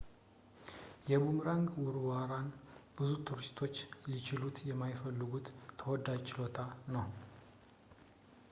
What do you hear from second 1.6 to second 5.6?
ውርወራን ብዙ ቱሪስቶች ሊችሉት የሚፈልጉት